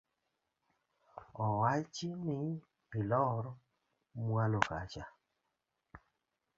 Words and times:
Owachi 1.45 2.07
ni 2.23 2.37
ilor 2.99 3.43
mwalo 4.25 4.59
kacha. 4.67 5.05